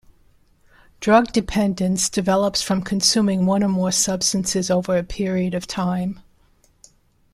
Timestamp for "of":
5.53-5.67